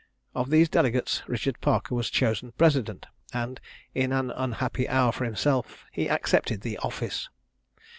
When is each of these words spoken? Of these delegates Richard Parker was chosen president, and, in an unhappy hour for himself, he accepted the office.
Of 0.33 0.49
these 0.49 0.67
delegates 0.67 1.21
Richard 1.27 1.61
Parker 1.61 1.93
was 1.93 2.09
chosen 2.09 2.53
president, 2.53 3.05
and, 3.33 3.61
in 3.93 4.11
an 4.11 4.31
unhappy 4.31 4.89
hour 4.89 5.11
for 5.11 5.25
himself, 5.25 5.85
he 5.91 6.09
accepted 6.09 6.61
the 6.61 6.79
office. 6.79 7.29